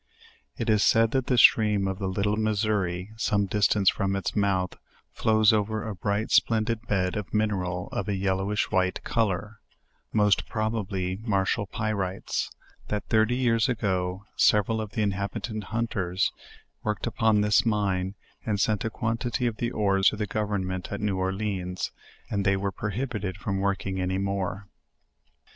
It 0.57 0.67
is 0.67 0.83
said 0.83 1.11
that 1.11 1.27
the 1.27 1.37
stream 1.37 1.87
of 1.87 1.99
the 1.99 2.07
Little 2.07 2.35
Missouri, 2.35 3.11
some 3.17 3.45
distance 3.45 3.87
from 3.87 4.15
its 4.15 4.35
mouth, 4.35 4.73
flows 5.13 5.53
over 5.53 5.85
a 5.87 5.93
bright 5.93 6.31
splendid 6.31 6.87
bed 6.87 7.15
of 7.15 7.31
mineral 7.31 7.87
of 7.91 8.07
a 8.07 8.15
yellowish 8.15 8.71
white 8.71 9.03
color, 9.03 9.59
(most 10.11 10.47
probably 10.47 11.17
martial 11.17 11.67
pyrites;) 11.67 12.49
that 12.87 13.05
thirty 13.09 13.35
years 13.35 13.69
ago, 13.69 14.25
several 14.35 14.81
of 14.81 14.93
the 14.93 15.03
inhabitants, 15.03 15.67
hunters, 15.67 16.31
worked 16.81 17.05
upon 17.05 17.41
this 17.41 17.63
mind, 17.63 18.15
and 18.43 18.59
sent 18.59 18.83
a 18.83 18.89
quantity 18.89 19.45
of 19.45 19.57
the 19.57 19.69
ore 19.69 20.01
to 20.01 20.15
the 20.15 20.25
government 20.25 20.91
at 20.91 20.99
New 20.99 21.17
Orleans, 21.19 21.91
and 22.27 22.43
they 22.43 22.57
were 22.57 22.71
pro 22.71 22.89
hibited 22.89 23.35
from 23.37 23.59
working 23.59 24.01
any 24.01 24.17
more. 24.17 24.67